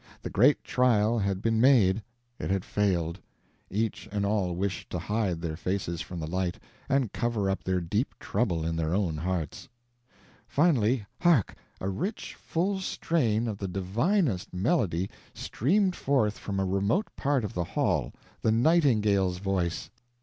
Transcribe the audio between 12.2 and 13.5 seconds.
full strain